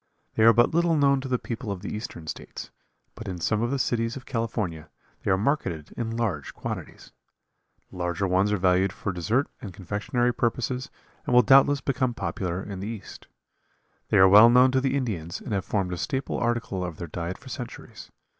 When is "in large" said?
5.95-6.55